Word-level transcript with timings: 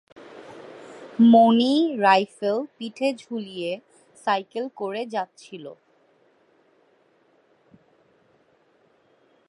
মনি 1.31 1.73
rifle 1.97 2.57
পিঠে 2.77 3.09
ঝুলিয়ে 3.21 3.71
cycle 4.17 4.65
করে 4.79 5.01
যাচ্ছিল। 5.13 5.65